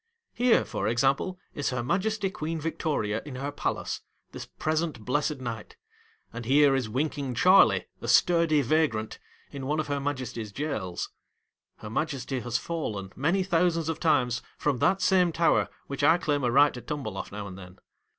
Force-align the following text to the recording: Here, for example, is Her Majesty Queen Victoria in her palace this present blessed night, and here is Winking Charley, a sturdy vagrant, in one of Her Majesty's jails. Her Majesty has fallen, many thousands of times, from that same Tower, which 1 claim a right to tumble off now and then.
Here, 0.33 0.65
for 0.65 0.87
example, 0.87 1.37
is 1.53 1.69
Her 1.69 1.83
Majesty 1.83 2.31
Queen 2.31 2.59
Victoria 2.59 3.21
in 3.23 3.35
her 3.35 3.51
palace 3.51 4.01
this 4.31 4.47
present 4.47 5.05
blessed 5.05 5.37
night, 5.39 5.75
and 6.33 6.43
here 6.43 6.73
is 6.73 6.89
Winking 6.89 7.35
Charley, 7.35 7.85
a 8.01 8.07
sturdy 8.07 8.63
vagrant, 8.63 9.19
in 9.51 9.67
one 9.67 9.79
of 9.79 9.89
Her 9.89 9.99
Majesty's 9.99 10.51
jails. 10.51 11.11
Her 11.77 11.89
Majesty 11.91 12.39
has 12.39 12.57
fallen, 12.57 13.13
many 13.15 13.43
thousands 13.43 13.89
of 13.89 13.99
times, 13.99 14.41
from 14.57 14.79
that 14.79 15.03
same 15.03 15.31
Tower, 15.31 15.69
which 15.85 16.01
1 16.01 16.19
claim 16.21 16.43
a 16.43 16.49
right 16.49 16.73
to 16.73 16.81
tumble 16.81 17.15
off 17.15 17.31
now 17.31 17.45
and 17.45 17.55
then. 17.55 17.77